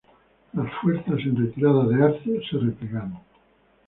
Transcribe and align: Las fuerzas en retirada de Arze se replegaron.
Las 0.53 0.73
fuerzas 0.81 1.19
en 1.19 1.35
retirada 1.37 1.85
de 1.85 2.03
Arze 2.03 2.41
se 2.49 2.57
replegaron. 2.57 3.19